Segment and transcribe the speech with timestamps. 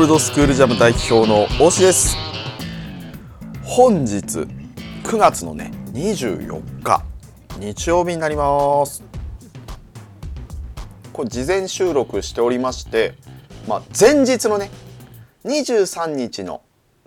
[0.00, 2.16] ールドスクールジャム代表の大志です。
[3.62, 4.46] 本日
[5.04, 7.04] 9月のね24日
[7.58, 9.02] 日曜日になります。
[11.12, 13.12] これ事前収録しておりまして
[13.68, 14.70] まあ前日のね
[15.44, 16.62] 23日の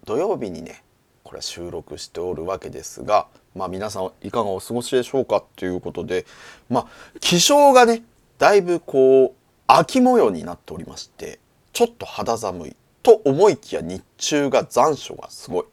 [0.06, 0.84] 土曜日にね
[1.24, 6.28] これ収録しておるわけですがまあ皆さんいかがお過ごしでしょうかということで
[6.70, 6.88] まあ
[7.20, 8.04] 気象がね
[8.38, 9.36] だいぶこう
[9.66, 11.40] 秋模様になっておりまして
[11.72, 15.66] ちょっと肌寒いと思いきや日中が残暑がすごい。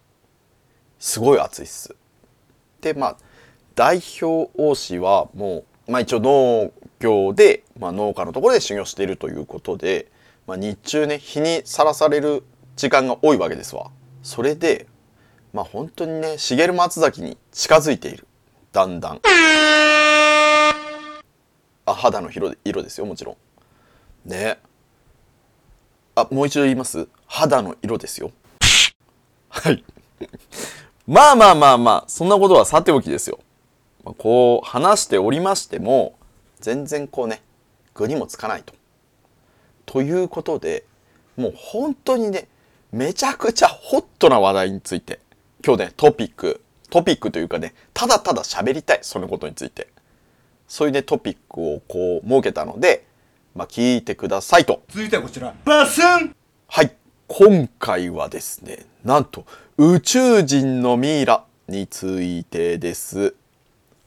[0.99, 1.95] すごい暑いっす。
[2.81, 3.17] でまあ
[3.77, 10.11] 代表王子はもう、まあ、一応農業で、まあ、農家のところで修行しているということで、
[10.47, 12.43] まあ、日中ね日にさらされる
[12.77, 13.91] 時間が多いわけですわ。
[14.23, 14.87] それで
[15.53, 18.27] まあ本当にね茂松崎に近づいている。
[18.73, 19.21] だんだん。
[21.87, 23.39] あ肌の色色ですよもちろ
[24.27, 24.29] ん。
[24.29, 24.59] ね。
[26.17, 27.09] あもう一度言います？
[27.33, 28.33] 肌の色ですよ。
[29.49, 29.85] はい。
[31.07, 33.39] まあまあまあまあそんなことはさておきですよ。
[34.05, 36.19] まあこう話しておりましても
[36.59, 37.41] 全然こうね
[37.95, 38.75] 具にもつかないと。
[39.87, 40.85] ということで
[41.37, 42.49] もう本当にね
[42.93, 45.21] めちゃくちゃホットな話題について
[45.65, 49.89] 今日ねトピックトピックというかねただただ喋りたいそのことについて。
[50.67, 53.05] そういうねトピックをこう設けたので
[53.55, 54.83] まあ聞いてくださいと。
[54.89, 55.55] 続いてはこちら。
[55.65, 56.35] バスン!
[56.69, 56.93] はい
[57.33, 59.47] 今回はですねなんと
[59.79, 63.37] 宇宙人のミイラについてです。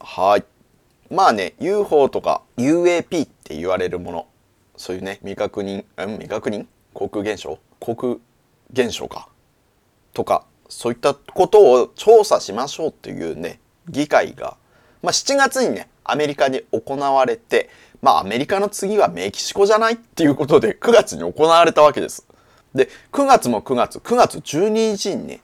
[0.02, 0.44] はい。
[1.10, 4.28] まあね UFO とか UAP って言われるもの
[4.76, 6.66] そういうね未確認ん未確認？
[6.94, 7.60] 航空現象？
[7.80, 8.18] 航空
[8.74, 9.30] 現象か？
[10.14, 14.58] とかそういったことを調査しましょうっていうね議会が、
[15.02, 17.70] まあ、7月にねアメリカに行われて
[18.02, 19.94] まあアメリカの次はメキシコじゃない？
[19.94, 22.28] っていうことで9月に行われたわけです。
[22.76, 25.42] で9月も9月9月12日にね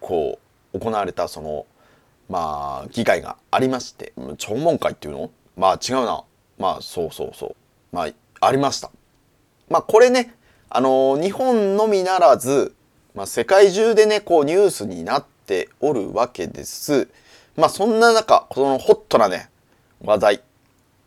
[0.00, 0.38] こ
[0.72, 1.66] う行われたその
[2.28, 5.30] まあ議会がありまして聴聞会っていうの？
[5.56, 6.24] まあ違うな
[6.58, 7.56] まあそうそうそう
[7.92, 8.08] まあ
[8.40, 8.90] ありました。
[9.68, 10.34] まあこれね
[10.70, 12.74] あの日本のみならず、
[13.14, 17.08] まあ、世界中でねこうニュースになっておるわけです。
[17.56, 19.50] まあそんな中このホットなね
[20.02, 20.42] 話題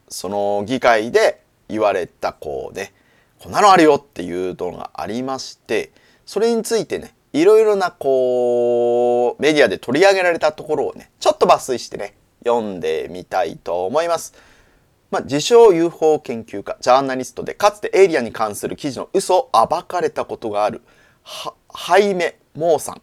[0.07, 2.93] その議会で言われたこうね
[3.39, 5.91] こんなのあるよっていうのがありまして
[6.25, 14.33] それについてねいろいろなこうメディアで取り上げられたところをねちょっと抜粋してね読んでみたいと思います。
[15.11, 20.81] まあ、自称 UFO 研究家ジャーナリストでかつてエイリアンに関する記事の嘘を暴かれたことがある
[21.23, 23.01] ハイメ・モーさん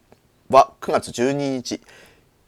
[0.48, 1.80] は9月12日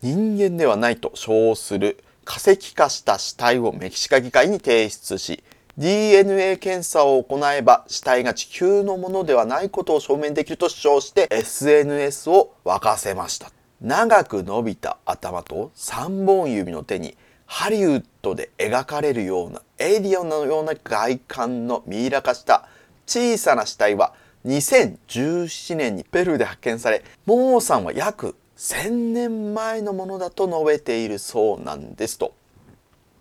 [0.02, 5.42] 人間ではないと称する化石化した死体をメキシカ議会に提出し
[5.76, 22.68] DNA 検査を行えば死体が地球のものではないことを証明できると主張して SNS を沸かせました長く伸びた頭と3本指の手にハリウッドで描かれるようなエイリアンのような外観のミイラ化した
[23.06, 24.14] 小さな死体は
[24.46, 32.32] 2017年にペルーで発見されモーさんは約1000年前のものだと述べているそうなんですと。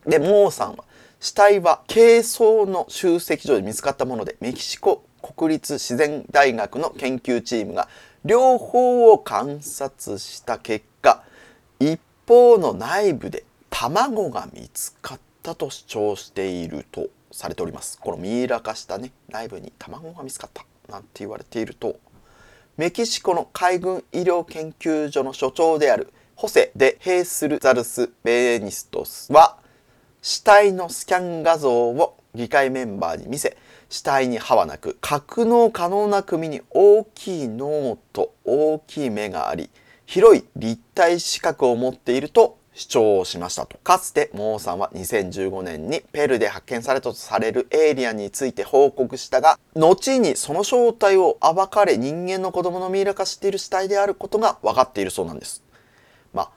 [0.06, 0.84] でモーさんは
[1.24, 7.88] 死体は軽装の集積所で見つかったものでメキシコ国立自然大学の研究チームが
[8.26, 11.24] 両方を観察した結果
[11.80, 11.98] 一
[12.28, 17.98] 方の内部で卵が見つかったと主張しているとされております。
[18.02, 21.96] このミイラ化したね内部に卵が見つかったなんて言われていると
[22.76, 29.63] メキシコの海軍医療研究所の所長であるホセ・デ・ヘースルザルス・ベーニストスは
[30.24, 33.58] 死体のスキャン画像を議会メンバーに見せ
[33.90, 39.70] 死体に歯はなく格納可能な組に大きい脳と大きい目があり
[40.06, 55.62] 広い立体視覚を持っていると主張をしましたとかつてモーさんは2015年にペルで発見されたとされるエイリアンについて報告したが後にその正体を暴かれ人間の子供のミイラ化している死体であることが分かっているそうなんです。
[56.34, 56.50] まあ、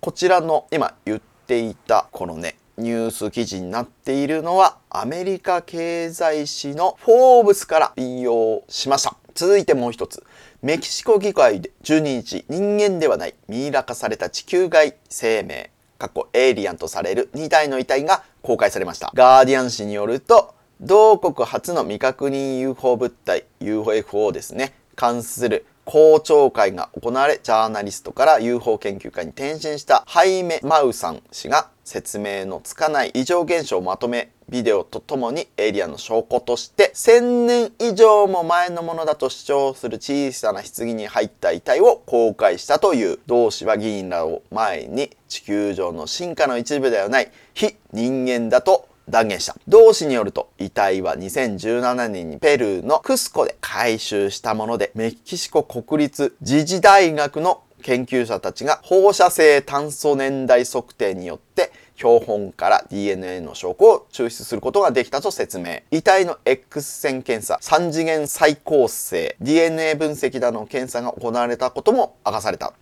[0.00, 9.16] こちらの今言っていたこのねニュース記事になっているのはアメリカ経済誌のフォーブスから引用しました。
[9.34, 10.24] 続いてもう一つ。
[10.62, 19.10] メキシコ議会で12日、人間ではないミイラ化された地球外生命、過去エイリアンとされる2体の遺体が公開されました。
[19.14, 49.56] ガーディアン紙によると、同国初の未確認 UFO 物体 UFO ですね、関する公聴会が行われ、ジャーナリストから UFO 研究会に転身したハイメ・マウさん氏が説明のつかない異常現象をまとめ、ビデオとともにエイリアンの証拠として1000年以上も前のものだと主張する小さな棺に入った遺体を公開したという同志は議員らを前に地球上の進化の一部ではない非人間だと断言した。
[49.66, 65.82] 同志によると、遺体は2017年にペルーのクスコで回収したもので、メキシコ国立自治大学の研究者たちが放射性炭素年代測定によって標本から DNA の証拠を抽出することができたと説明。
[65.90, 72.72] 遺体の X 線検査、3次元再構成、DNA 分析などの検査が行われたことも明かされた。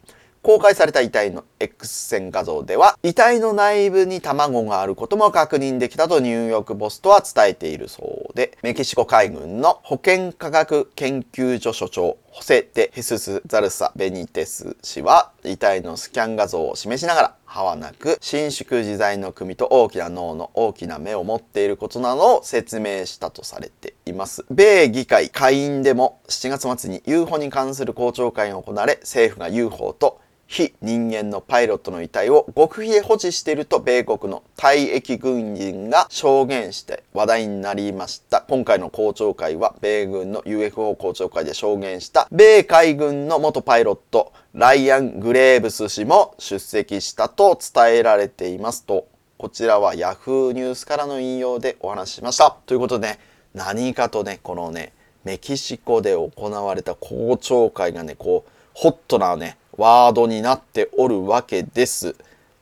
[0.42, 24.44] 公開された遺体の X 線画像では、遺体の内部に卵があることも確認できたとニューヨークポストは伝えているそうで、メキシコ海軍の保健科学研究所所長、ホセテ・ヘスス・ザルサ・ベニテス氏は、遺体のスキャン画像を示しながら、歯はなく、伸縮自在の組と大きな脳の大きな目を持っていることなどを説明したとされています。
[24.52, 38.40] 米議会下院でも7月末に UFO に関する公聴会が行われ、政府が UFO と非人間のパイロットの遺体を極秘で保持していると米国の退役軍人が証言して話題になりました。
[38.48, 49.06] 今回の公聴会は米軍の UFO 公聴会で証言した米海軍の元パイロットライアン・グレーブス氏も出席したと伝えられていますと、
[49.36, 52.56] こちらは Yahoo ニュースからの引用でお話ししました。
[52.64, 53.18] ということで、ね、
[53.54, 54.94] 何かとね、このね、
[55.24, 62.14] メキシコで行われた公聴会がね、こう、ホットなね、ワードになっておるわけです。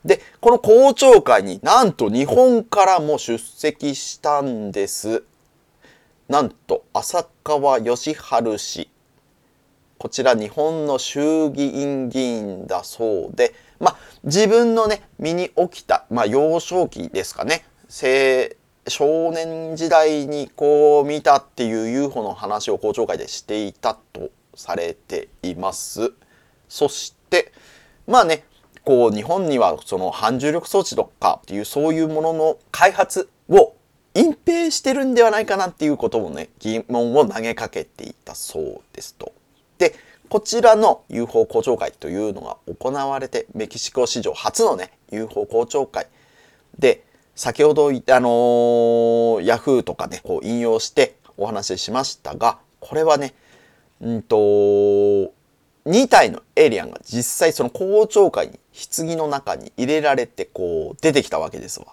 [0.04, 5.24] で、この公聴会になんと日本からも出席したんです。
[6.28, 8.90] なんと、浅川義治氏。
[9.98, 17.64] こちら日本の衆議院議員だそうで、まあ、自分のね、身に起きた、まあ、幼少期ですかね、
[18.88, 26.12] 少年時代にこう見たっていう UFO の話を公聴会でしていたとされています。
[26.68, 27.52] そして
[28.06, 28.44] まあね
[28.84, 33.74] こう日本にはその反重力装置とかっていうそういうものの開発を
[34.14, 39.32] 隠蔽してるんではないかなっていうことをね疑問を投げかけていたそうですと。
[39.78, 39.94] で
[40.28, 46.06] こちらの UFO 公聴会というのが行われてメキシコ史上初のね UFO 公聴会
[46.78, 47.04] で
[47.34, 53.34] 先ほどあのー、ヤフーとかねこう引用してお話ししましたがこれはね
[54.00, 54.36] うんと
[55.86, 58.58] 2体のエイリアンが実際その公聴会に
[58.96, 61.86] 棺の中に入れられてこう出てきたわけですわ。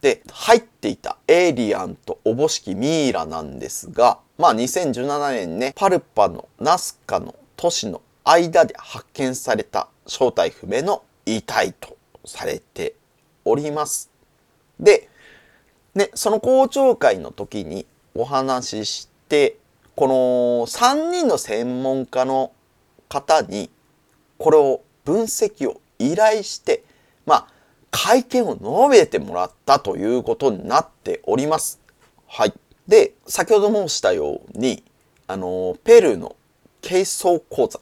[0.00, 12.94] で、入っていたエイリアンとおぼしきミイラなんですが、まあ2017年ね、パルパのナスカの都市の間で発見された正体不明の遺体とされて
[13.44, 14.10] おります。
[14.78, 15.08] で、
[15.94, 19.56] ね、その公聴会の時にお話しして、
[19.96, 20.14] この
[20.66, 22.52] 3人の専門家の
[23.08, 23.70] 方に
[24.38, 26.84] これを分析を依頼して
[27.26, 27.58] まあ
[27.90, 31.80] 会見を述べてもらったということになっております。
[32.26, 32.52] はい。
[32.86, 34.84] で、先ほど申したように、
[35.26, 36.36] あの、ペルーの
[36.80, 37.80] ケイソウ鉱山、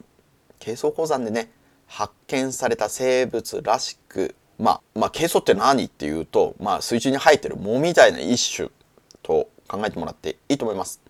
[0.59, 1.51] ケイソウ鉱山でね、
[1.87, 8.69] 発見された生物らしく、まあ、まあ、ケイソウって何っていうと、まあ、水中に生えてる藻みたいな一種
[9.23, 11.01] と考えてもらっていいと思います。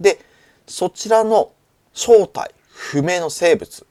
[0.00, 0.18] で、
[0.66, 1.52] そちらの
[1.92, 3.86] 正体不明の生物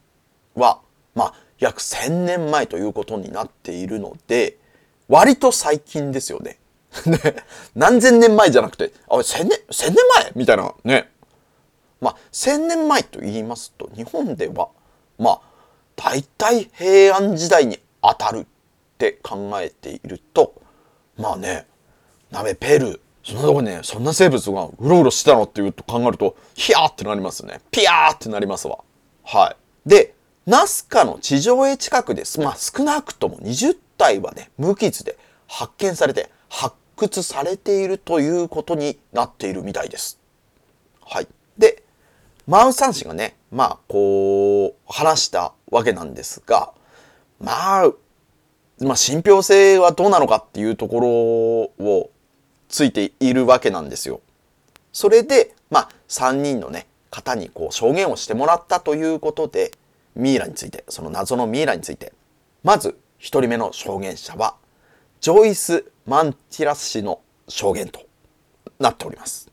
[0.53, 0.79] は、
[1.15, 4.57] まあ、約1000年前ということになっているので、
[5.09, 6.59] 割と最近ですよね。
[7.75, 10.31] 何千年前じゃなくて、あ、千年、千年前？
[10.35, 11.09] みたいなね。
[11.99, 14.69] まあ、千年前と言いますと、日本では、
[15.17, 15.41] まあ、
[15.95, 18.45] 大体平安時代に当たるっ
[18.99, 20.53] て考えていると、
[21.17, 21.65] まあね、
[22.29, 27.59] 鍋ペルー、そんなとこね、そんな生物がうろうろしてたのっていうと考えると、ヒヤーってなりますね。
[27.71, 28.79] ピヤーってなりますわ。
[29.23, 29.89] はい。
[29.89, 30.13] で、
[30.45, 32.39] ナスカの地上絵近くです。
[32.39, 35.17] まあ少なくとも20体はね、無傷で
[35.47, 40.19] 発見されて発掘されているということになっているみたいです。
[41.03, 41.27] はい。
[41.57, 41.81] で、
[42.45, 46.73] マウサン氏がね、まあこう話したわけなんですが、
[47.39, 47.91] まあ、
[48.81, 51.09] まあ、信憑性はどうなのかっていうところ
[51.85, 52.11] を
[52.75, 54.19] ついているわけなんですよ。
[54.91, 59.71] それで、まあ、3人のね、方にこう証言をしてもらったということで、
[60.13, 62.11] ミイラについて、その謎のミイラについて、
[62.63, 64.55] まず1人目の証言者は、
[65.21, 68.01] ジョイス・マンティラス氏の証言と
[68.77, 69.49] なっております。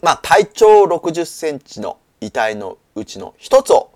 [0.00, 3.90] まあ、体長60センチの遺体のうちの一つを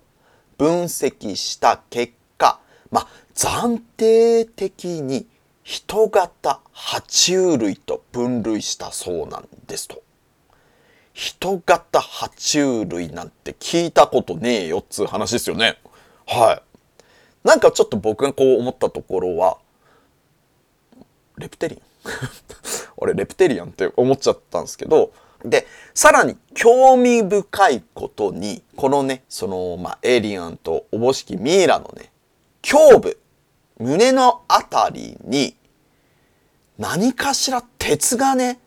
[0.58, 2.58] 分析した結果、
[2.90, 5.28] まあ、暫定的に
[5.66, 10.00] 人型爬虫類と分類したそうなんですと。
[11.12, 15.76] 人型爬虫類なんて聞いたことねえよっつう話ですよね。
[16.24, 16.62] はい。
[17.42, 19.58] なんかちょっと僕がこう思ったところは、
[21.36, 22.12] レプテリアン？
[22.98, 25.10] 俺レプテリアンって思っちゃったんですけど、
[25.44, 32.12] で、さらに興味深いことに、このね、その、まあ、エイリアンとおぼしきミイラのね、
[32.62, 33.18] 胸部、
[33.78, 35.56] 胸のあたりに、
[36.78, 38.58] 何かしら鉄がね、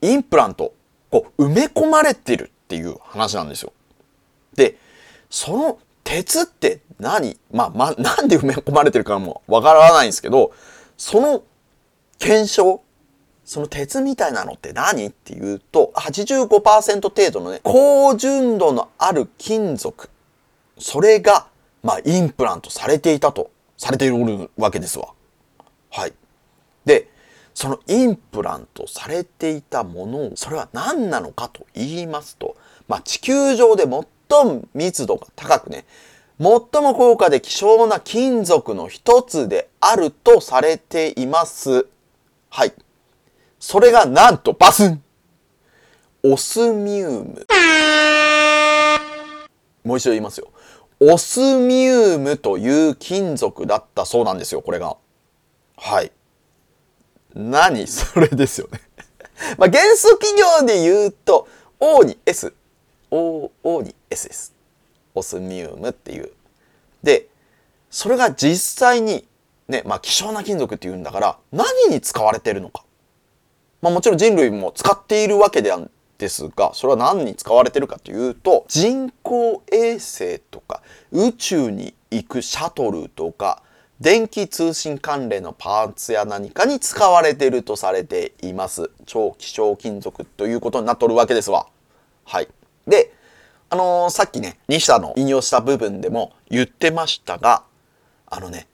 [0.00, 0.74] インプラント、
[1.10, 3.72] こう、埋め込まれてるっていう話なんですよ。
[4.54, 4.78] で、
[5.30, 7.38] その鉄って何？
[7.52, 10.52] まあ、まあ、 なんで埋め込まれてるかもわからないんですけど、
[10.96, 11.42] その
[12.18, 12.82] 検証
[13.44, 20.08] その鉄みたいなのって何っていうと、85%程度のね、高純度のある金属。
[20.78, 21.46] それが、
[21.82, 23.50] まあ、インプラントされていたと、
[23.82, 25.08] されているわけですわ。
[25.90, 26.12] はい。
[26.84, 27.08] で、
[27.52, 35.84] そのインプラントされていたものを、それは何なのかと言いますと、まあ、地球上で最も密度が高くね、
[36.38, 36.48] 最
[36.80, 41.88] も高価で希少な金属の一つであるとされています。
[42.50, 42.72] はい。
[43.58, 45.02] それがなんとバスン
[46.22, 47.46] オスミウム。
[49.82, 50.51] もう一度言いますよ。
[51.04, 54.96] オスミウムという金属だったそうなんですよ、これが。
[55.76, 56.12] はい。
[57.34, 57.86] 何？
[57.88, 58.80] それですよね
[59.58, 61.48] まあ、元素企業で言うと、
[61.80, 62.54] O に S。
[63.10, 64.54] O、O に S です。
[65.12, 66.30] オスミウムっていう。
[67.02, 67.26] で、
[67.90, 69.26] それが実際に、
[69.66, 72.84] ね、まあ、希少な金属って言うんだから、何に使われてるのか。
[73.80, 75.72] まあもちろん人類も使っているわけで
[76.22, 83.62] ですが、それは何に使われてるかというと、人工衛星とか宇宙に行くシャトルとか、
[84.00, 88.90] 電気通信関連のパーツや何かに使われてるとされています。
[89.04, 91.66] 超希少金属ということになっとるわけですわ。
[92.24, 92.48] はい。
[92.86, 93.12] で、
[93.68, 97.64] あのー、さっきね、西田の引用した部分でも言ってましたが、
[98.26, 98.68] あのね、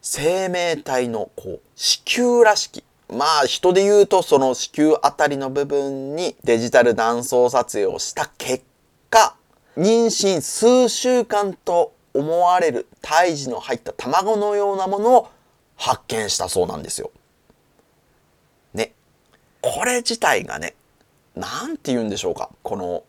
[0.00, 8.64] 生命体のこう子宮らしきまあ人で言うとその子宮あたりの部分にデジタル断層撮影をした結
[9.10, 9.36] 果
[9.76, 15.30] 妊娠数週間と思われる胎児の入った卵のようなものを
[15.76, 17.10] 発見したそうなんですよ。
[18.72, 18.92] ね。
[19.60, 20.74] これ自体がね、
[21.34, 22.50] なんて言うんでしょうか。
[22.62, 23.02] この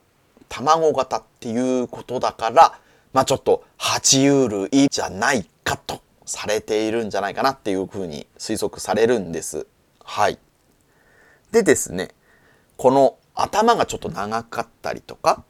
[0.49, 2.79] 卵型っていうことだから、
[3.13, 9.67] まあちょっと爬虫類じゃないかとされているんじゃないかなっていうふうに推測されるんです。
[10.05, 10.39] はい。
[11.51, 12.09] でですね、
[12.77, 15.43] この頭がちょっと長かったりとか、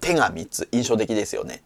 [0.00, 1.62] 手が3つ印象的ですよね。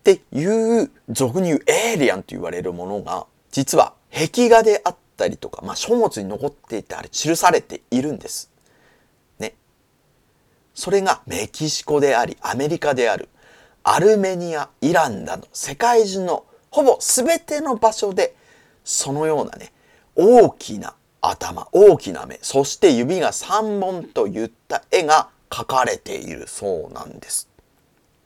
[0.00, 8.50] っていう、俗に言うエイリアンと言われるものが、実は壁画であったりとか、まあ書物に残っていたり記されているんです。
[9.38, 9.54] ね。
[10.74, 13.28] それがメキシコであり、アメリカである、
[13.82, 18.34] アルメニア、イランなど、世界中のほぼ全ての場所で、
[18.84, 19.72] そのようなね、
[20.16, 20.94] 大きな
[21.28, 27.48] 頭、大きな目、そして指が3本といった絵が描かれているそうなんです。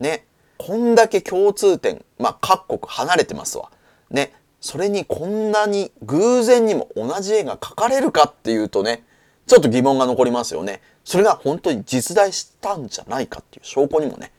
[0.00, 0.25] ね。
[0.57, 3.71] こんだけ共通点、まあ各国離れてますわ。
[4.11, 4.33] ね。
[4.61, 9.05] それにこんなに偶然にも同じ絵が描かれるかっていうとね、
[9.47, 10.83] ちょっと疑問が残りますよね。
[11.05, 14.33] それが本当に実在したんじゃないかっていう証拠にもね、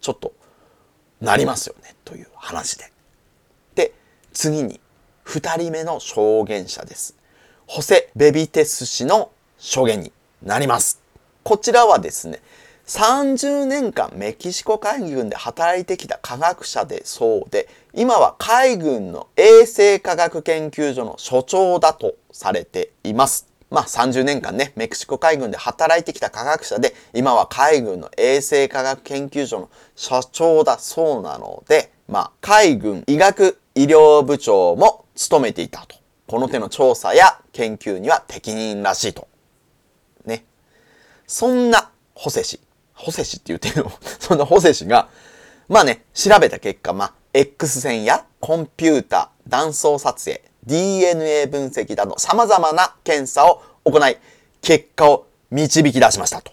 [0.00, 0.32] ちょっと
[1.20, 2.92] なりますよね、という話で。
[3.74, 3.92] で、
[4.32, 4.80] 次に
[5.24, 7.16] 2人目の証言者です。
[7.66, 11.00] ホセ・ベビテス氏の証言になります。
[11.42, 12.40] こちらはですね、
[12.86, 23.48] 30年間メキシコ海軍で働いてきた科学者でそうで、今は海軍の衛生科学研究所の所長だとされています。
[23.68, 35.96] まあ30年間ね、メキシコ海軍で働いてきた科学者で、今は海軍の衛生科学研究所の所長だそうなので、まあ海軍医学医療部長も務めていたと。
[36.26, 39.28] この手の調査や研究には適任らしいと。
[40.24, 40.44] ね。
[41.26, 42.60] そんなホセ氏、
[42.94, 45.08] ホセ氏って言ってるの そんなホセ氏が、
[45.68, 54.16] まあね、調べた結果、まあ、X 線やコンピュータ、断層撮影、DNA 分析など様々な検査を行い、
[54.62, 56.52] 結果を導き出しましたと。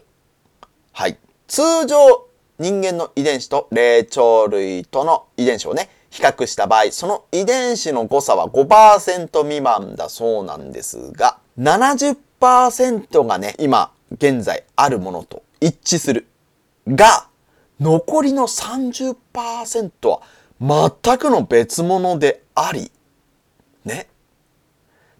[0.91, 1.17] はい。
[1.47, 2.27] 通常、
[2.59, 16.27] 人間の遺伝子と霊長類との遺伝子をね、比較した場合、その遺伝子の誤差は5%未満だそうなんですが、70%がね、今、現在あるものと一致する。
[16.87, 17.27] が、
[17.79, 19.15] 残りの30%
[20.07, 20.21] は
[20.61, 22.91] 全くの別物であり、
[23.83, 24.07] ね。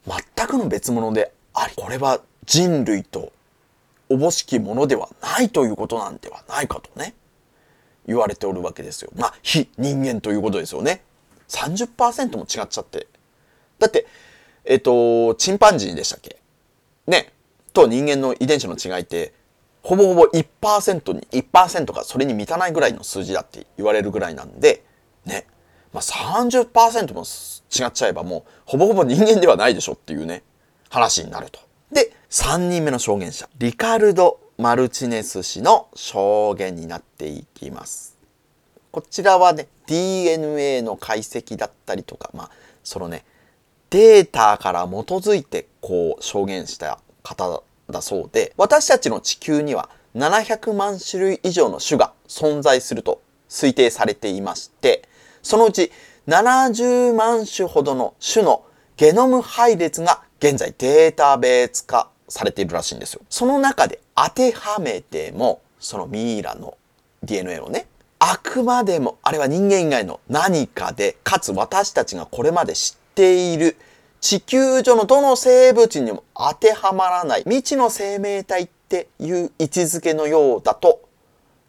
[0.06, 3.32] 全くの別物であり、これは人類と
[4.10, 7.16] おぼしきものではないということなんではないかとね。
[8.06, 9.12] 言われておるわけですよ。
[9.16, 11.02] まあ、非人間ということですよね。
[11.50, 13.08] 30%も違っちゃって。
[13.80, 14.06] だって、
[14.66, 16.38] えっと、チンパンジーでしたっけ？
[17.08, 17.34] ね。
[17.74, 19.34] と人間の遺伝子の違いって、
[19.82, 24.84] ほぼほぼ1%に、1%がそれに満たないぐらいの数字だって言われるぐらいなんで、
[25.26, 25.46] ね。
[25.92, 30.44] まあ30%も違っちゃえばもう、ほぼほぼ人間ではないでしょっていうね、
[30.90, 31.60] 話になると。
[31.92, 38.16] で、3人目の証言者、リカルド・マルチネス氏の証言になっていきます。
[38.92, 42.52] こちらはね、DNA の解析だったりとか、まあ、
[42.84, 43.26] そのね、
[43.90, 55.08] データから基づいてこう証言した方だそうで、私たちの地球には700万種類以上の種が存在すると推定されていまして、
[55.42, 55.92] そのうち
[56.28, 58.64] 70万種ほどの種の
[58.98, 63.22] ゲノム配列が現在データベース化されているらしいんですよ。
[63.30, 66.78] その中で当てはめても、そのミイラの
[67.24, 67.88] DNA をね、
[68.20, 73.76] あくまでも、あれは人間以外の何かで、かつ私たちがこれまで知っている
[74.22, 81.02] 地球上のどの生物にも当てはまらない未知の生命体っていう位置づけのようだと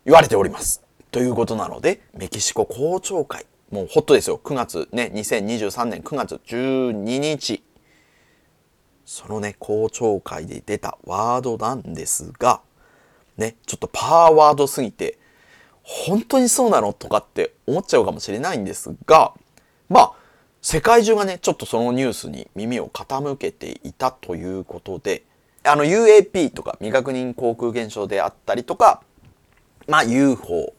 [0.04, 0.80] 言われております。
[1.10, 4.40] ということなので、メキシコ公聴会、もうホットですよ。
[4.44, 7.63] 9月ね、2023年9月12日。
[9.04, 12.61] そのね、公聴会で出たワードなんですが、
[13.37, 15.18] ね、ちょっとパワーワードすぎて、
[15.82, 19.35] 本当にそうなのとかって思っちゃうかもしれないんですが、
[19.88, 20.12] まあ、
[20.62, 25.24] 世界中がね、ちょっとそのニュースに耳を傾けていたということで、
[25.62, 29.02] あの UAP とか未確認航空現象であったりとか、
[29.87, 30.72] まあ UFO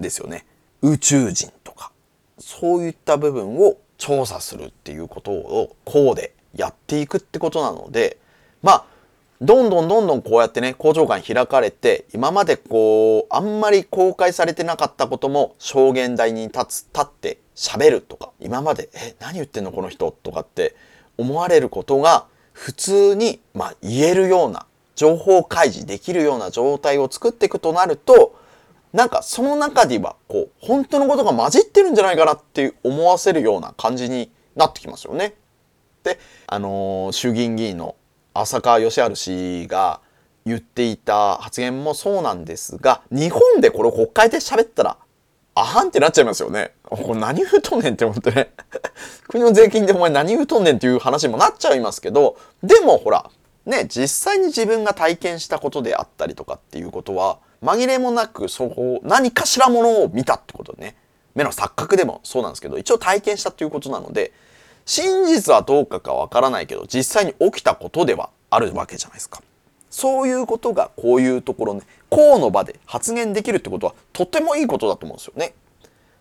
[0.00, 0.44] ですよね。
[0.82, 1.92] 宇宙人とか、
[2.38, 8.18] そういった部分を調査するっていうことをこうでやっていくってことなので、
[8.62, 8.84] まあ、
[9.40, 20.74] どんどんどんどんこうやってね、工場館開かれて、今までこう、あんまり公開されてなかったことも証言台に立つ、立って喋るとか、今まで、え、何言ってんのこの人とかって
[21.18, 28.36] 思われることが、普通に、まあ、言えるような、情報開示できるような状態を作っていくとなると、
[28.92, 35.34] なんかその中では、こう、本当のことが混じってるんじゃないかなっていう思わせるような感じになってきますよね。
[36.04, 37.96] で、あの、衆議院議員の
[38.34, 40.00] 浅川義治氏が
[40.44, 44.98] 言っていた発言もそうなんですが、日本でこれを国会で喋ったら、
[45.56, 46.72] あはんってなっちゃいますよね。
[46.82, 48.50] これ何言うとんねんって思ってね。
[49.28, 53.30] 国の税金でお前何言うとんねんっていう話にもなっちゃいますけど、でもほら、
[53.64, 60.96] ね、実際に自分が体験したことであったりとかっていうことは、紛れもなくそこ何かしらものを見たってことね。
[61.34, 64.32] 目の錯覚でもそうなんですけど、一応体験したっていうことなので、
[64.84, 69.42] 真実はどうかかわからないけど、実際に起きたことではあるわけじゃないですか。
[69.90, 75.54] そういうことがこういうところね、こうの場で発言できるってことはとてもいいことだと思うんですよね。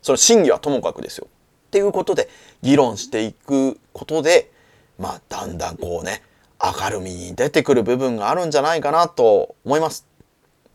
[0.01, 1.27] その真偽はともかくですよ。
[1.67, 2.29] っていうことで
[2.61, 4.51] 議論していくことで、
[4.99, 6.21] まあだんだんこうね、
[6.61, 10.05] 明るみに出てくる部分があるんじゃないかなと思います。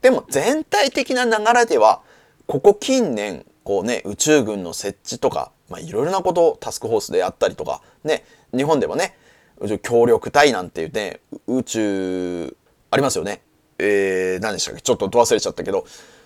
[0.03, 2.03] でも全体的な流れでは、
[2.47, 8.25] ここ近年、こうね、宇宙軍の設置とか、まあ、いろいろなことをタスクフォースでやったりとか、ね、
[8.57, 9.17] 日本でもね、
[9.83, 12.57] 協力隊なんていうね、宇宙、
[12.91, 13.43] ありますよね。
[13.79, 14.81] えー、何でしたっけ？
[14.81, 15.85] ちょっと忘れちゃったけど、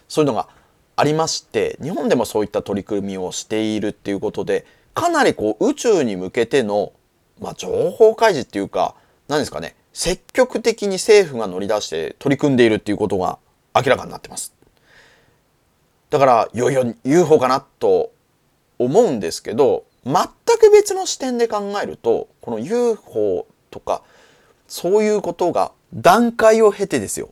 [0.09, 0.49] そういうのが
[0.97, 6.93] ありまして、日本でもそういった取り組みをしているっていうことで、かなりこう宇宙に向けての、
[7.41, 8.95] まあ、情報開示っていうか、
[9.29, 13.39] 何ですかね、積極的に政府が乗り出して取り組んでいるっていうことが
[13.75, 14.55] 明らかになってます。
[16.11, 18.12] だから、いよいよ UFO かなと
[18.85, 20.14] 思うんですけど、全
[20.59, 24.03] く別の視点で考えると、この UFO とか、
[24.66, 27.31] そういうことが段階を経てですよ。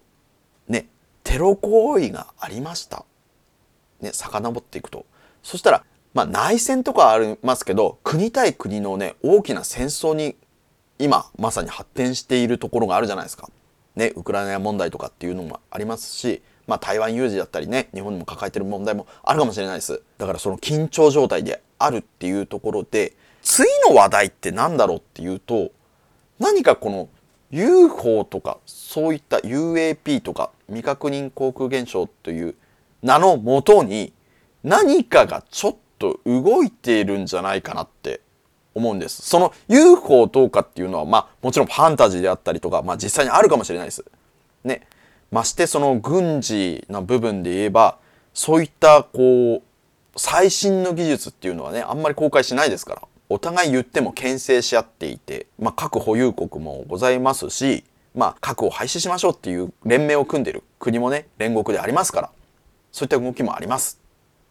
[0.68, 0.88] ね、
[1.24, 3.04] テロ行為がありました。
[4.00, 5.06] ね、遡っていくと。
[5.42, 5.84] そしたら、
[6.14, 10.36] まあ内戦とかありますけど、国対国のね、大きな戦争に
[10.98, 13.48] 今まさに発展しているところがあるじゃないですか。
[13.96, 20.03] ね、ウクライナ問題とかっていうのもありますし、まあ台湾有事だったりね、日本にも抱えてる問題もあるかもしれないです。
[20.18, 25.70] だからその緊張状態であるっていうところで、次の話題って何だろうっていうと
[26.38, 27.09] 何かこの
[27.51, 32.55] UFO とかそういった UAP とか未確認航空現象という
[33.03, 34.12] 名のもとに
[34.62, 38.20] 何かがちょっと動いているんじゃないかなって
[38.75, 39.23] 思うんです。
[39.23, 44.05] その UFO どうかっていうのはまあもちろんファンタジーであったりとかまあ実際にあるかもしれないです。
[44.64, 44.87] ね。
[45.30, 47.98] ましてその軍事な部分で言えば
[48.34, 49.62] そういったこう
[50.16, 62.30] 最新の技術っていうのはねあんまり公開しないですからお互い言っても牽制し合っていて、まあ、核保有国もございますし、まあ、核を廃止しましょうっていう連盟を組んでる国もね連合国でありますから
[62.90, 64.00] そういった動きもあります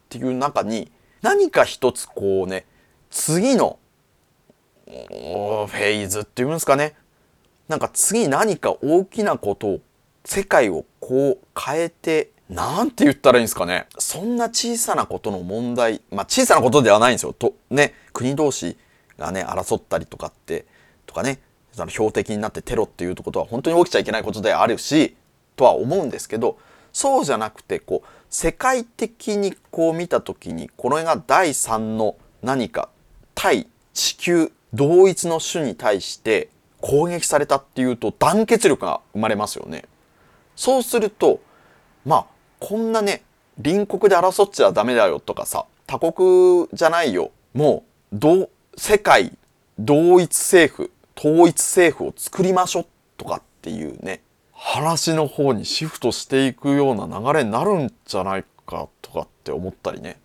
[0.06, 2.66] っていう中に何か一つこうね
[3.10, 3.80] 次の
[4.88, 6.96] フェーズっていうんですかね。
[7.68, 9.80] なんか次何か大きなことを
[10.30, 13.88] 世界をこう変えてなんて言ったらいいんですかね。
[13.98, 17.34] そんな小さなことの問題、まあ小さなことではないんですよ。
[17.34, 18.78] と、ね、国同士
[19.18, 20.66] がね、争ったりとかって、
[21.08, 21.40] とかね、
[21.72, 25.16] その標的になってテロっていうことは本当に起きちゃいけないことであるし、
[25.56, 26.58] とは思うんですけど、
[26.94, 32.90] そうじゃなくて、こう、世界的にこう見た時に、これが第三の何か
[33.34, 36.50] 対地球同一の種に対して
[36.82, 39.86] 攻撃されたっていうと団結力が生まれますよね。
[40.60, 41.40] そうすると、
[42.06, 42.26] まあ、
[42.60, 43.24] こんなね
[43.64, 47.32] 隣国で争っちゃダメだよとかさ他国じゃないよ。
[47.54, 49.38] もうど世界
[49.80, 54.20] 同一政府統一政府を作りましょうとかっていうね
[54.52, 60.20] 話の方にシフトしていくような流れになるんじゃないかとかって思ったりね。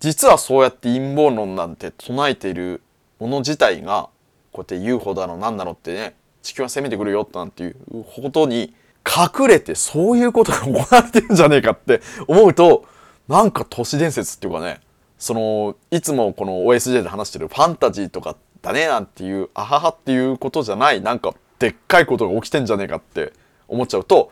[0.00, 2.80] 実はそうやって陰謀論なんて唱えている
[3.18, 4.08] もの自体が
[4.50, 7.76] こうやって UFO だの何だのってね地球は攻めてくるよなんていう
[8.16, 8.72] ことに
[9.08, 12.84] 隠れてそういうことが行われてるんじゃねえかって思うと、
[13.26, 14.80] なんか都市伝説っていうかね、
[15.18, 23.32] その、いつもこの OSJ で話してるファンタジーとかだねなんていう、あははっていうことじゃない、なんかでっかいことが起きてんじゃねえかって
[23.66, 24.30] 思っちゃうと、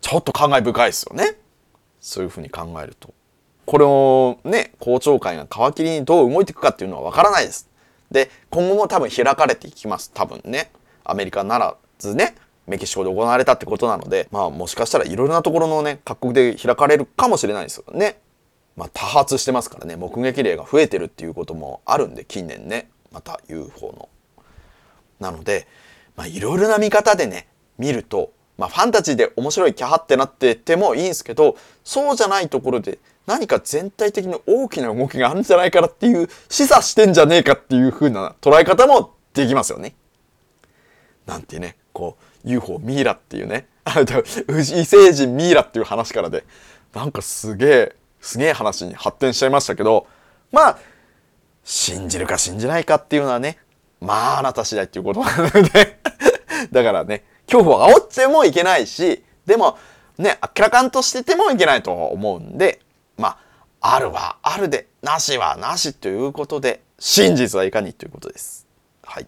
[0.00, 1.36] ちょっと感慨深いですよね。
[2.00, 3.14] そういうふうに考えると。
[3.64, 7.68] これをね、公聴会が皮切りにどう動いていくかっていうのはわからないです。
[8.10, 10.10] で、今後も多分開かれていきます。
[10.12, 10.72] 多分ね。
[11.04, 12.34] アメリカならずね、
[12.66, 18.20] メキシコで行われたってことなので、まあもしかしたらいろいろなところのね、各国で開かれるかもしれないですよね。
[18.76, 24.08] まあ多発してますからね、目撃例が増えてるっていうこともあるんで、近年ね、また UFO の。
[25.20, 25.66] なので、
[26.16, 27.48] まあいろいろな見方でね、
[27.78, 39.94] 見ると、まあファンタジーで面白いキャハってなっててもいいんですけど、そうじゃないところで何か全体的に大きな動きがあるんじゃないかなっていう示唆してんじゃねえかっていう風な捉え方もできますよね。
[41.26, 46.44] なんてね、こう、UFO ミイラっていうね 異星人ミイラっていう話からで
[46.94, 50.06] なんかすげえすげえ話に発展しちゃいましたけど
[50.50, 50.78] まあ
[51.64, 53.58] 信じるか信じないかっていうのはね
[54.00, 55.98] まああなた次第っていうことなので
[56.70, 59.78] だからね恐怖を煽ってもいけないしでも
[60.18, 62.80] ね明らかんとしててもいけないと思うんで
[63.16, 63.38] ま
[63.80, 68.68] ああるはあるでなしはなしということで真実はいかにということです。
[69.02, 69.26] はい。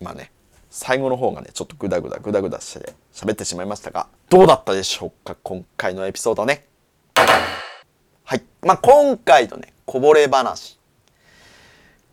[0.00, 0.30] まあね
[0.78, 6.66] 最後の方がね、ちょっとグダグダグダグダして喋ってしまいましたが、どうだったでしょうか今回のエピソードね。
[7.14, 8.42] はい。
[8.60, 10.78] まあ、今回のね、こぼれ話。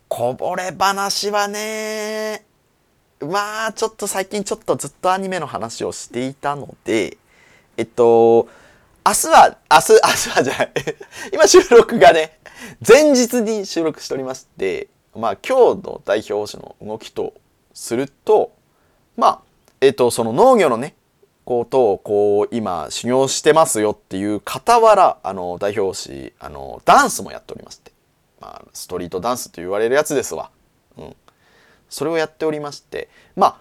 [0.07, 2.45] こぼれ話はね、
[3.19, 7.17] まあ、ちょっと最近ちょっとずっとアニメの話をしていたので、
[7.75, 8.47] えっと、
[9.05, 10.71] 明日は、明日、明日はじゃない
[11.33, 12.39] 今収録がね、
[12.87, 17.33] 前日に収録しておりまして、まあ今日の代表者の動きと
[17.73, 18.53] すると
[19.17, 19.41] まあ
[19.81, 20.95] えっ、ー、とその農業のね
[21.45, 27.91] ことをこう今修行してますよっていう傍らあの代表誌あのダンスもやっておりまして、
[28.39, 30.51] まあ、ストリートダンスと言われるやつですわ。
[30.97, 31.15] うん、
[31.89, 33.57] それをやっておりましてまあ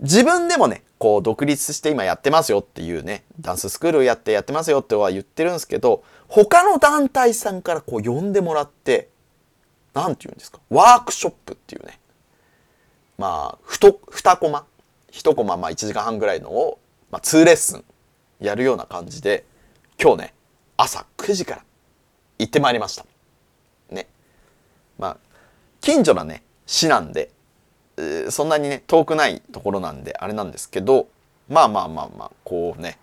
[0.00, 9.10] 自分でもねこう独立して今やってますよっていうねダンススクールやってやってますよっては言ってるんですけど他の団体さんからこう呼んでもらって
[9.94, 12.00] 何て言うんですかワークショップっていうね
[13.18, 14.66] まあ、ふと、二コマ、
[15.10, 16.78] 一コマ、まあ1時間半ぐらいのを、
[17.10, 17.84] まあ2レッスン
[18.40, 19.44] やるような感じで、
[20.00, 20.34] 今日ね、
[20.76, 21.64] 朝9時から
[22.38, 23.06] 行ってまいりました。
[23.90, 24.08] ね。
[24.98, 25.16] まあ、
[25.80, 27.30] 近所なね、市なんで、
[28.30, 31.08] そんなにね、遠くないところなんで、あれなんですけど、
[31.48, 32.98] まあまあまあまあ、こうね、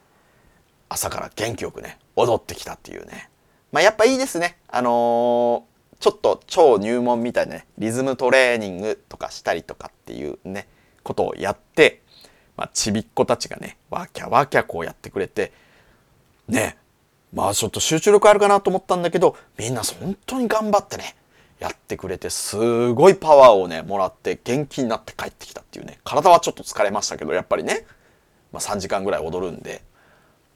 [0.89, 3.30] 朝から元気よくね、踊ってきたっていうね。
[3.72, 4.58] まあやっぱいいですね。
[4.67, 5.65] あの
[6.00, 10.68] ちょっと超入門みたいなね、リズムトレーニングとかしたりとかっていうね、
[11.04, 12.02] ことをやって、
[12.56, 15.52] まあ、ちびっ子たちがね、わきゃわきゃこうやってくれて、
[16.48, 16.78] ね、
[17.34, 21.16] まあちょっと集中力あるかなと思ったんだけど、みんな本当に頑張ってね、
[21.60, 27.86] やってくれてすごいパワーをねもらって元気になって帰ってきたっていうね体はちょっと疲れましたけどやっぱりね、
[28.54, 29.84] まあ、3時間ぐらい踊るんで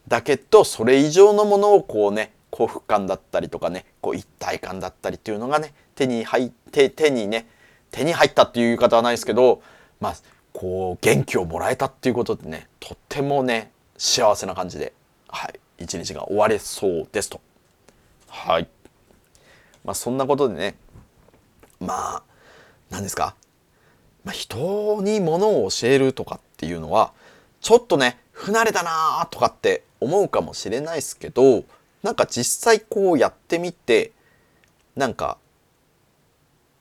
[0.08, 7.48] だけどそれ以上のものをこうね幸福感だったりとかねこう一体感だったりっていうのがね手に入って手にね
[7.90, 9.64] 手に入ったっていう言い方はないですけど
[10.00, 10.16] まあ
[10.54, 14.94] こう元気をもらえたっていうことでねとってもね幸せな感じで
[15.30, 17.42] はい一日が終われそうですと。
[18.30, 18.68] はい。
[19.84, 20.76] まあそんなことでね
[21.80, 22.24] まあ
[22.92, 23.36] 何ですか、
[24.24, 27.14] まあ、人に物を教えるとかっていうのは
[27.62, 31.64] ちょっとね不慣れだなとかって思うかもしれないですけど
[32.04, 34.12] なんか実際こうやってみて
[34.96, 35.38] なんか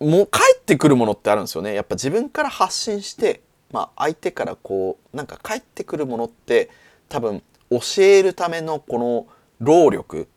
[0.01, 1.75] もう返ってくるものってあるんですよね。
[1.75, 6.71] やっぱ自分から発信してまあ相手からこうなんか返ってくるものって
[7.09, 9.27] 多分教えるためのこの
[9.61, 10.29] 労力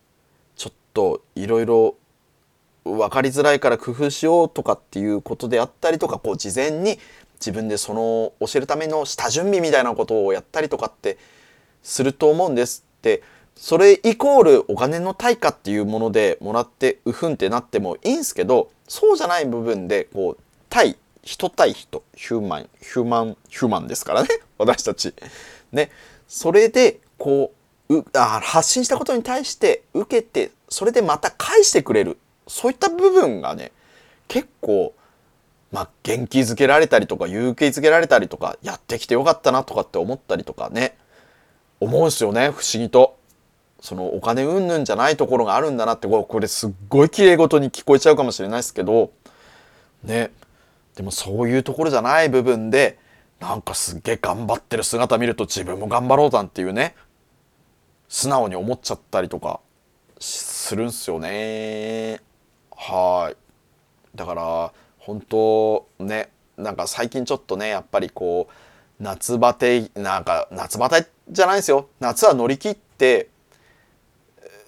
[0.55, 1.95] ちょっといろいろ
[2.83, 6.99] 分かりづらいから工夫しようとかっていうことであったりとかこう事前に
[7.39, 11.17] 自分でその教えるための下準備みたいなことをやったりとかって
[11.81, 13.23] すると思うんですって。
[13.55, 24.29] それイコールお金の対価っていうものでもらってうふんってなってもいいんすけどそうじゃない部分でこう対人対人ヒューマンヒューマンヒューマンですからね。
[24.59, 25.13] 私たち。
[25.71, 25.89] ね。
[26.27, 27.51] それでこ
[27.89, 32.17] ううあ発信したことに対して受けてそれでまた返してくれる。
[32.47, 33.71] そういった部分がね
[34.27, 34.93] 結構
[35.71, 40.95] まあ元気づけられたりとか勇気づけられたりとかやってきてよかったなとかって思ったりとかね。
[41.79, 42.51] 思うんすよね。
[42.51, 43.17] 不思議と。
[43.85, 49.11] そのお金うんぬんじゃないところがあるんだなってこれすっごい綺麗事に聞こえちゃうかもしれないですけど
[50.03, 50.31] ね。
[50.95, 52.97] でもそういうところじゃない部分で
[53.39, 56.95] なんかすっげえ頑張ってる姿見ると自分も頑張ろうなんていうね
[58.07, 59.59] 素直に思っちゃったりとか
[60.19, 62.21] するんすよね。
[62.75, 64.17] はい。
[64.17, 68.53] だから本当ねなんか最近ちょっとねやっぱりこう
[69.03, 71.87] 夏バテなんか夏バテじゃないですよ。
[71.99, 73.29] 夏は乗り切って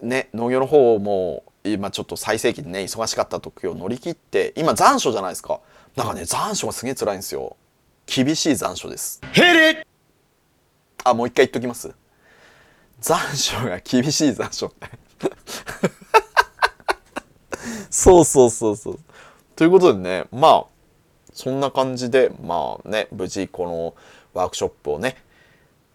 [0.01, 5.60] ね農業の方も今ちょっと最盛期でね忙しかった時を乗り切って今残暑じゃないですか。
[5.95, 7.57] なんかね残暑がすげえ辛いんですよ。
[8.05, 9.21] 厳しい残暑です。
[11.03, 11.93] あもう一回言っときます。
[12.99, 14.67] 残暑が厳しい残暑。
[14.67, 14.71] っ
[15.19, 15.31] て
[17.89, 18.99] そうそうそうそう。
[19.55, 20.65] ということでねまあ
[21.33, 23.95] そんな感じでまあね無事この
[24.33, 25.17] ワークショップをね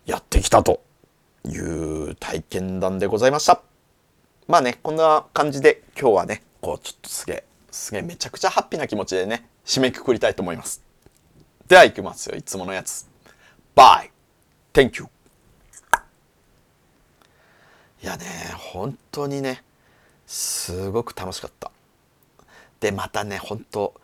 [0.05, 0.83] やってきたと
[1.45, 3.63] いう体験談でございました。
[4.53, 10.83] まあね、こんな感じで今日はね、こうちょっとすげえ、すげえめちゃくちゃハッピーな気持ちでね、締めくくりたいと思います。
[11.69, 13.09] では行きますよ、いつものやつ。
[13.75, 14.11] Bye!
[14.75, 15.09] Thank you!
[18.03, 18.27] いやね、
[18.59, 19.65] 本当にね、
[20.27, 21.71] すごく楽しかった。
[22.79, 23.95] で、またね、本当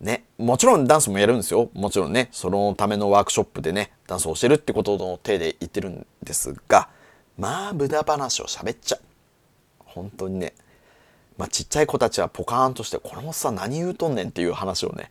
[0.00, 1.68] ね、もちろんダンスもやるんですよ。
[1.74, 6.90] もちろんね、そのためのワークショップでね、ダンスを教えるってことの手で言ってるんですが、
[7.36, 9.00] まあ、無駄話を喋っちゃう。
[9.96, 10.54] 本当にね、
[11.38, 15.10] まあ、ちっちゃい子たちはポカーンとして、このおっさん何言うとんねんっていう話をね、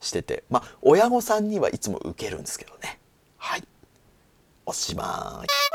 [0.00, 2.98] してて、まあ、親御さんにはいつも受けるんですけどね。
[3.38, 3.64] はい。
[4.66, 5.74] おしまい。